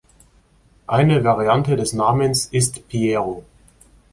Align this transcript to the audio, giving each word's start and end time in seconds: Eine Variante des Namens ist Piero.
Eine 0.87 1.23
Variante 1.23 1.75
des 1.75 1.93
Namens 1.93 2.47
ist 2.47 2.87
Piero. 2.87 3.45